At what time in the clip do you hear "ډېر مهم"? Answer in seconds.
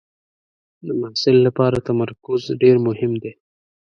2.61-3.11